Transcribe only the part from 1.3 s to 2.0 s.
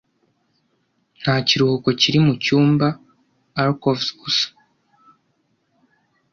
kiruhuko